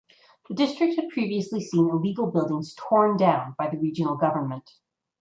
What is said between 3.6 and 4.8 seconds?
the regional government.